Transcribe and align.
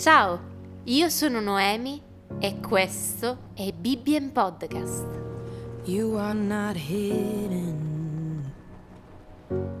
Ciao, 0.00 0.40
io 0.84 1.10
sono 1.10 1.40
Noemi 1.40 2.00
e 2.38 2.58
questo 2.58 3.50
è 3.52 3.70
Bibbien 3.70 4.32
Podcast. 4.32 5.06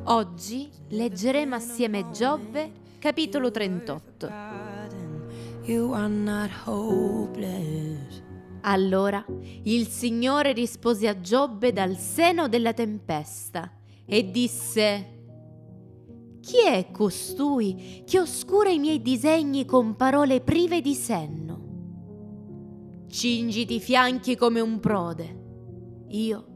Oggi 0.04 0.70
leggeremo 0.88 1.54
assieme 1.54 2.10
Giobbe, 2.10 2.70
capitolo 2.98 3.50
38. 3.50 4.30
You 5.62 5.92
are 5.92 6.08
not 6.08 6.50
hopeless. 6.66 8.20
Allora 8.60 9.24
il 9.62 9.86
Signore 9.86 10.52
rispose 10.52 11.08
a 11.08 11.18
Giobbe 11.18 11.72
dal 11.72 11.96
seno 11.96 12.46
della 12.46 12.74
tempesta 12.74 13.72
e 14.04 14.30
disse 14.30 15.19
chi 16.40 16.64
è 16.66 16.90
costui 16.90 18.02
che 18.06 18.18
oscura 18.18 18.70
i 18.70 18.78
miei 18.78 19.02
disegni 19.02 19.66
con 19.66 19.94
parole 19.94 20.40
prive 20.40 20.80
di 20.80 20.94
senno? 20.94 21.48
Cingiti 23.08 23.74
i 23.74 23.80
fianchi 23.80 24.36
come 24.36 24.60
un 24.60 24.80
prode. 24.80 25.38
Io 26.08 26.46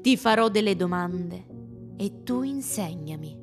ti 0.00 0.16
farò 0.16 0.48
delle 0.48 0.76
domande 0.76 1.46
e 1.96 2.22
tu 2.22 2.42
insegnami. 2.42 3.38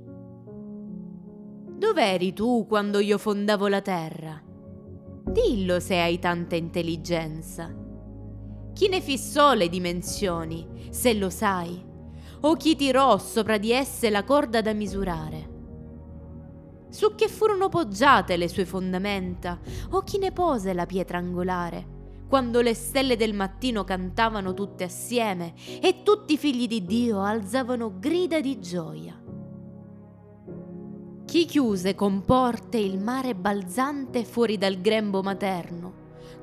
Dov'eri 1.77 2.34
tu 2.34 2.66
quando 2.68 2.99
io 2.99 3.18
fondavo 3.18 3.68
la 3.68 3.81
terra? 3.81 4.41
Dillo 5.23 5.79
se 5.79 5.99
hai 5.99 6.18
tanta 6.18 6.55
intelligenza. 6.55 7.73
Chi 8.73 8.88
ne 8.88 9.02
fissò 9.02 9.54
le 9.54 9.68
dimensioni, 9.68 10.88
se 10.90 11.13
lo 11.13 11.29
sai? 11.29 11.85
O 12.41 12.55
chi 12.55 12.76
tirò 12.76 13.18
sopra 13.18 13.57
di 13.57 13.71
esse 13.71 14.09
la 14.09 14.23
corda 14.23 14.62
da 14.62 14.73
misurare? 14.73 15.59
Su 16.89 17.13
che 17.13 17.27
furono 17.27 17.70
poggiate 17.70 18.35
le 18.35 18.48
sue 18.48 18.66
fondamenta, 18.66 19.59
o 19.91 20.02
chi 20.02 20.17
ne 20.17 20.31
pose 20.31 20.73
la 20.73 20.85
pietra 20.85 21.20
angolare, 21.20 21.98
quando 22.27 22.62
le 22.62 22.73
stelle 22.73 23.15
del 23.15 23.34
mattino 23.34 23.84
cantavano 23.84 24.54
tutte 24.54 24.84
assieme 24.84 25.54
e 25.81 26.01
tutti 26.04 26.34
i 26.34 26.37
figli 26.37 26.68
di 26.68 26.85
Dio 26.85 27.21
alzavano 27.21 27.99
grida 27.99 28.40
di 28.40 28.59
gioia. 28.59 29.20
Chi 31.26 31.46
chiuse 31.46 31.93
con 31.93 32.26
porte 32.26 32.77
il 32.77 32.99
mare 32.99 33.35
balzante 33.35 34.26
fuori 34.26 34.57
dal 34.57 34.81
grembo 34.81 35.21
materno, 35.21 35.93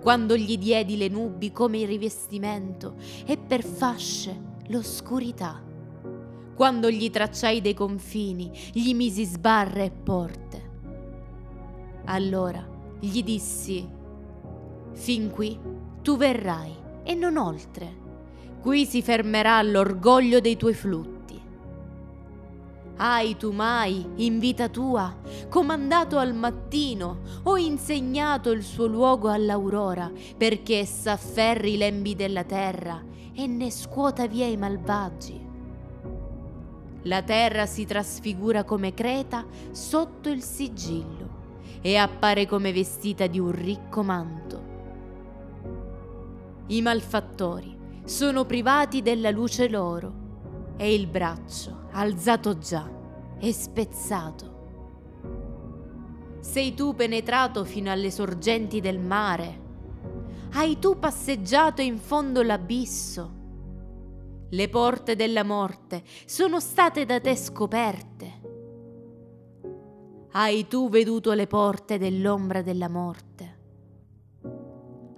quando 0.01 0.37
gli 0.37 0.57
diedi 0.59 0.97
le 0.97 1.09
nubi 1.09 1.51
come 1.51 1.79
il 1.79 1.89
rivestimento 1.89 2.95
e 3.27 3.37
per 3.37 3.65
fasce 3.65 4.61
l'oscurità? 4.69 5.75
Quando 6.57 6.91
gli 6.91 7.11
tracciai 7.11 7.61
dei 7.61 7.75
confini, 7.75 8.51
gli 8.73 8.95
misi 8.95 9.27
sbarre 9.27 9.85
e 9.85 9.91
porte. 9.91 10.71
Allora 12.07 12.67
gli 12.99 13.23
dissi, 13.23 13.87
fin 14.93 15.31
qui 15.31 15.59
tu 16.01 16.17
verrai 16.17 16.75
e 17.03 17.15
non 17.15 17.37
oltre. 17.37 18.05
Qui 18.63 18.87
si 18.87 19.03
fermerà 19.03 19.61
l'orgoglio 19.61 20.41
dei 20.41 20.57
tuoi 20.57 20.73
flutti. 20.73 21.15
Hai 22.97 23.37
tu 23.37 23.53
mai, 23.53 24.07
in 24.17 24.39
vita 24.39 24.71
tua, 24.71 25.15
comandato 25.51 26.17
al 26.17 26.35
mattino 26.35 27.19
o 27.43 27.59
insegnato 27.59 28.51
il 28.51 28.63
suo 28.63 28.87
luogo 28.87 29.29
all'aurora, 29.29 30.11
perché 30.39 30.79
essa 30.79 31.13
afferri 31.13 31.75
i 31.75 31.77
lembi 31.77 32.15
della 32.15 32.45
terra 32.45 33.05
e 33.35 33.47
ne 33.47 33.71
scuota 33.71 34.27
via 34.27 34.47
i 34.47 34.57
malvagi? 34.57 35.46
La 37.07 37.23
terra 37.23 37.67
si 37.67 37.85
trasfigura 37.85 38.65
come 38.65 38.93
creta 38.93 39.47
sotto 39.71 40.29
il 40.29 40.43
sigillo 40.43 41.45
e 41.81 41.97
appare 41.97 42.47
come 42.47 42.73
vestita 42.73 43.29
di 43.29 43.39
un 43.39 43.53
ricco 43.53 44.03
manto. 44.03 44.65
I 46.67 46.83
malfattori 46.83 47.79
sono 48.05 48.45
privati 48.45 49.03
della 49.03 49.31
luce 49.31 49.69
loro 49.69 50.25
e 50.77 50.93
il 50.93 51.07
braccio, 51.07 51.87
alzato 51.93 52.59
già, 52.59 52.91
è 53.39 53.53
spezzato. 53.53 54.55
Sei 56.41 56.75
tu 56.75 56.93
penetrato 56.97 57.65
fino 57.65 57.93
alle 57.93 58.11
sorgenti 58.11 58.81
del 58.81 58.99
mare? 58.99 59.61
Hai 60.55 60.81
tu 60.81 60.99
passeggiato 60.99 61.83
in 61.83 61.99
fondo 61.99 62.43
l'abisso? 62.43 63.46
Le 64.51 64.69
porte 64.69 65.17
della 65.17 65.43
morte 65.43 66.05
sono 66.25 66.61
state 66.61 67.05
da 67.05 67.21
te 67.21 67.35
scoperte. 67.35 68.41
Hai 70.31 70.69
tu 70.69 70.89
veduto 70.89 71.33
le 71.33 71.49
porte 71.49 71.99
dell'ombra 71.99 72.63
della 72.63 72.89
morte? 72.89 73.55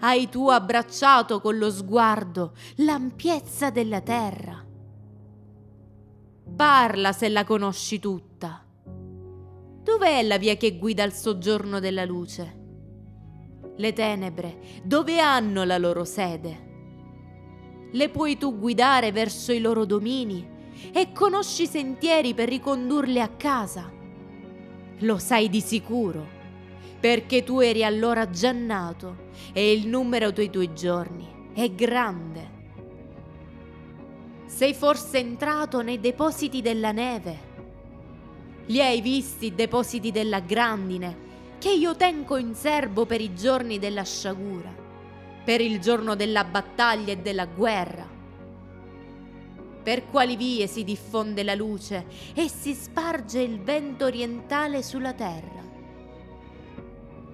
Hai 0.00 0.28
tu 0.28 0.49
abbracciato 0.49 1.41
con 1.41 1.59
lo 1.59 1.71
sguardo 1.71 2.55
l'ampiezza 2.77 3.71
della 3.71 4.00
terra? 4.00 4.65
Parla 6.56 7.12
se 7.12 7.28
la 7.28 7.45
conosci 7.45 7.99
tutta. 7.99 8.65
Dov'è 9.83 10.22
la 10.22 10.39
via 10.39 10.56
che 10.56 10.78
guida 10.78 11.03
al 11.03 11.12
soggiorno 11.12 11.81
della 11.81 12.05
luce? 12.05 12.56
Le 13.77 13.93
tenebre, 13.93 14.81
dove 14.84 15.21
hanno 15.21 15.65
la 15.65 15.78
loro 15.78 16.05
sede? 16.05 16.67
Le 17.93 18.09
puoi 18.10 18.37
tu 18.37 18.59
guidare 18.59 19.12
verso 19.12 19.53
i 19.53 19.60
loro 19.60 19.84
domini 19.84 20.56
e 20.93 21.12
conosci 21.12 21.66
sentieri 21.66 22.34
per 22.34 22.49
ricondurle 22.49 23.21
a 23.21 23.28
casa. 23.28 23.91
Lo 24.99 25.19
sai 25.19 25.49
di 25.49 25.60
sicuro, 25.60 26.27
perché 27.00 27.44
tu 27.44 27.60
eri 27.60 27.84
allora 27.84 28.28
già 28.28 28.53
nato 28.53 29.27
e 29.53 29.72
il 29.72 29.87
numero 29.87 30.31
dei 30.31 30.50
tuoi 30.50 30.75
giorni 30.75 31.50
è 31.54 31.71
grande. 31.71 32.56
Sei 34.47 34.75
forse 34.75 35.19
entrato 35.19 35.82
nei 35.82 36.00
depositi 36.00 36.60
della 36.60 36.93
neve? 36.93 37.47
Li 38.66 38.81
hai 38.81 39.00
visti 39.00 39.47
i 39.47 39.54
depositi 39.54 40.10
della 40.10 40.41
grandine 40.41 41.27
che 41.59 41.72
io 41.72 41.97
tengo 41.97 42.37
in 42.37 42.54
serbo 42.54 43.06
per 43.06 43.21
i 43.21 43.34
giorni 43.34 43.78
della 43.78 44.04
sciagura? 44.04 44.88
Per 45.48 45.62
il 45.62 45.81
giorno 45.81 46.14
della 46.14 46.44
battaglia 46.44 47.12
e 47.12 47.16
della 47.16 47.47
guerra. 47.47 48.06
Per 49.82 50.10
quali 50.10 50.36
vie 50.36 50.66
si 50.66 50.84
diffonde 50.84 51.42
la 51.42 51.54
luce 51.54 52.04
e 52.34 52.50
si 52.50 52.75
sparge 52.75 53.41
il 53.41 53.59
vento 53.59 54.04
orientale 54.04 54.82
sulla 54.82 55.14
terra? 55.14 55.62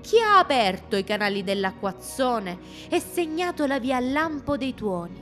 Chi 0.00 0.20
ha 0.20 0.38
aperto 0.38 0.94
i 0.94 1.02
canali 1.02 1.42
dell'acquazzone 1.42 2.58
e 2.88 3.00
segnato 3.00 3.66
la 3.66 3.80
via 3.80 3.96
al 3.96 4.12
lampo 4.12 4.56
dei 4.56 4.74
tuoni? 4.74 5.20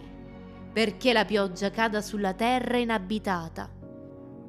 Perché 0.71 1.15
la 1.15 1.25
pioggia 1.25 1.71
cada 1.71 2.03
sulla 2.03 2.35
terra 2.35 2.77
inabitata, 2.77 3.71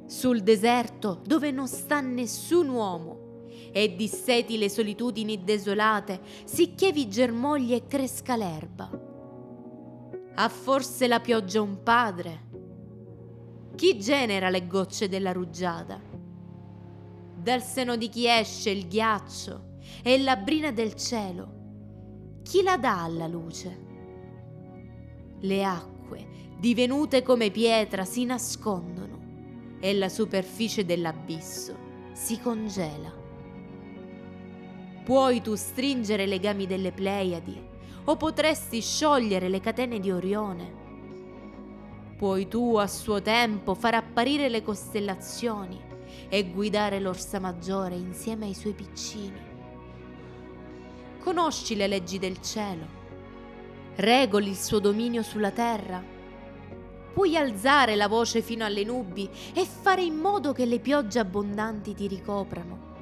sul 0.06 0.42
deserto 0.42 1.22
dove 1.26 1.50
non 1.52 1.70
sta 1.70 2.02
nessun 2.02 2.68
uomo 2.68 3.23
e 3.74 3.96
disseti 3.96 4.58
le 4.58 4.70
solitudini 4.70 5.44
desolate, 5.44 6.22
sicché 6.46 6.92
vi 6.92 7.10
germogli 7.10 7.74
e 7.74 7.88
cresca 7.88 8.36
l'erba. 8.36 8.90
Ha 10.36 10.50
forse 10.50 11.08
la 11.08 11.20
pioggia 11.20 11.62
un 11.62 11.82
padre? 11.82 12.52
Chi 13.76 13.98
genera 13.98 14.50
le 14.50 14.68
gocce 14.68 15.10
della 15.10 15.32
rugiada? 15.32 16.00
Dal 17.36 17.64
seno 17.64 17.96
di 17.96 18.08
chi 18.10 18.28
esce 18.28 18.70
il 18.70 18.88
ghiaccio 18.88 19.72
e 20.04 20.20
la 20.20 20.36
brina 20.36 20.72
del 20.72 20.94
cielo? 20.94 22.42
Chi 22.44 22.62
la 22.62 22.78
dà 22.78 23.04
alla 23.04 23.28
luce? 23.28 23.82
Le 25.40 25.64
acque, 25.64 26.28
divenute 26.60 27.24
come 27.24 27.50
pietra, 27.50 28.06
si 28.06 28.24
nascondono 28.24 29.78
e 29.80 29.94
la 29.96 30.10
superficie 30.10 30.86
dell'abisso 30.86 31.76
si 32.14 32.40
congela. 32.40 33.23
Puoi 35.04 35.42
tu 35.42 35.56
stringere 35.56 36.24
i 36.24 36.28
legami 36.28 36.66
delle 36.66 36.94
Pleiadi 36.94 37.62
o 38.06 38.16
potresti 38.16 38.80
sciogliere 38.80 39.50
le 39.50 39.60
catene 39.60 40.00
di 40.00 40.10
Orione. 40.10 40.82
Puoi 42.16 42.48
tu 42.48 42.78
a 42.78 42.88
suo 42.88 43.22
tempo 43.22 43.74
far 43.74 43.96
apparire 43.96 44.48
le 44.48 44.64
costellazioni 44.64 45.78
e 46.30 46.50
guidare 46.50 47.02
l'Orsa 47.02 47.40
Maggiore 47.40 47.96
insieme 47.96 48.46
ai 48.46 48.54
suoi 48.54 48.72
piccini. 48.72 49.42
Conosci 51.20 51.76
le 51.76 51.88
leggi 51.88 52.18
del 52.18 52.40
cielo? 52.42 53.02
Regoli 53.96 54.52
il 54.52 54.58
suo 54.58 54.80
dominio 54.80 55.22
sulla 55.22 55.52
terra? 55.52 56.02
Puoi 57.14 57.36
alzare 57.36 57.98
la 57.98 58.08
voce 58.08 58.42
fino 58.42 58.64
alle 58.64 58.86
nubi 58.86 59.30
e 59.54 59.66
fare 59.66 60.02
in 60.02 60.16
modo 60.16 60.54
che 60.54 60.66
le 60.66 60.80
piogge 60.80 61.20
abbondanti 61.20 61.94
ti 61.94 62.08
ricoprano? 62.08 62.93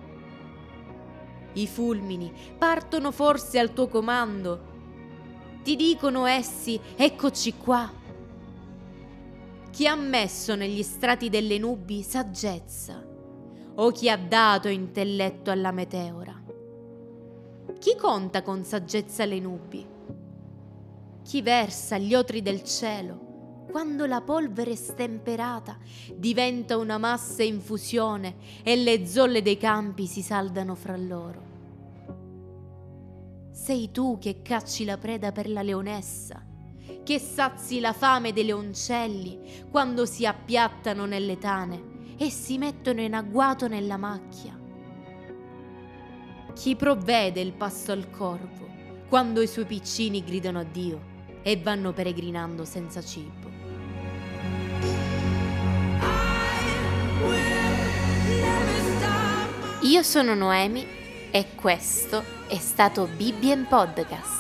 I 1.53 1.68
fulmini 1.68 2.31
partono 2.57 3.12
forse 3.12 3.59
al 3.59 3.74
tuo 3.74 3.88
comando. 3.88 4.69
Ti 5.63 5.75
dicono 5.75 6.25
essi, 6.25 6.80
eccoci 6.95 7.56
qua. 7.56 7.92
Chi 9.69 9.88
ha 9.88 9.95
messo 9.95 10.56
negli 10.56 10.83
strati 10.83 11.30
delle 11.30 11.57
nubi 11.57 12.03
saggezza? 12.03 13.06
O 13.75 13.92
chi 13.92 14.09
ha 14.09 14.18
dato 14.18 14.68
intelletto 14.68 15.50
alla 15.51 15.71
meteora? 15.71 16.39
Chi 17.80 17.95
conta 17.95 18.42
con 18.42 18.63
saggezza 18.63 19.25
le 19.25 19.39
nubi? 19.39 19.88
Chi 21.24 21.42
versa 21.42 21.98
gli 21.98 22.13
otri 22.13 22.42
del 22.42 22.63
cielo? 22.63 23.30
Quando 23.71 24.06
la 24.06 24.19
polvere 24.19 24.75
stemperata 24.75 25.77
diventa 26.13 26.75
una 26.75 26.97
massa 26.97 27.41
in 27.41 27.62
fusione 27.62 28.35
e 28.63 28.75
le 28.75 29.07
zolle 29.07 29.41
dei 29.41 29.56
campi 29.56 30.07
si 30.07 30.21
saldano 30.21 30.75
fra 30.75 30.97
loro. 30.97 31.41
Sei 33.51 33.89
tu 33.91 34.18
che 34.19 34.41
cacci 34.41 34.83
la 34.83 34.97
preda 34.97 35.31
per 35.31 35.50
la 35.50 35.62
leonessa, 35.62 36.45
che 37.01 37.18
sazi 37.18 37.79
la 37.79 37.94
fame 37.94 38.33
dei 38.33 38.44
leoncelli 38.44 39.65
quando 39.71 40.06
si 40.06 40.25
appiattano 40.25 41.06
nelle 41.06 41.38
tane 41.38 42.15
e 42.17 42.29
si 42.29 42.57
mettono 42.57 43.00
in 43.00 43.13
agguato 43.13 43.69
nella 43.69 43.95
macchia. 43.95 44.59
Chi 46.53 46.75
provvede 46.75 47.39
il 47.39 47.53
pasto 47.53 47.94
al 47.94 48.09
corvo 48.09 48.67
quando 49.07 49.41
i 49.41 49.47
suoi 49.47 49.65
piccini 49.65 50.24
gridano 50.25 50.59
a 50.59 50.63
Dio 50.63 51.09
e 51.41 51.56
vanno 51.56 51.94
peregrinando 51.94 52.65
senza 52.65 53.01
cibo. 53.01 53.40
Io 59.83 60.03
sono 60.03 60.35
Noemi 60.35 60.85
e 61.31 61.55
questo 61.55 62.23
è 62.47 62.57
stato 62.57 63.07
Bibbien 63.07 63.65
Podcast. 63.67 64.39